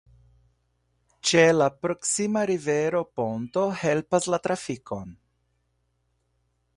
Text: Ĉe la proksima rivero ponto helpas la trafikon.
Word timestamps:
Ĉe 1.31 1.41
la 1.57 1.67
proksima 1.83 2.45
rivero 2.51 3.03
ponto 3.19 3.65
helpas 3.83 4.29
la 4.35 4.39
trafikon. 4.49 5.15